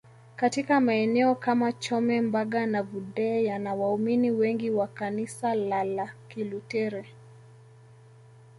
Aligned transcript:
Katika 0.35 0.79
maeneo 0.79 1.35
kama 1.35 1.71
Chome 1.73 2.21
Mbaga 2.21 2.65
na 2.65 2.83
Vudee 2.83 3.43
yana 3.43 3.73
waumini 3.75 4.31
wengi 4.31 4.69
wa 4.69 4.87
kanisala 4.87 5.83
la 5.83 6.13
Kiluteri 6.27 7.05